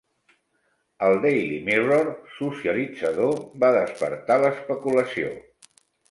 [1.07, 2.07] El Daily Mirror
[2.37, 5.29] socialitzador va despertar l'especulació.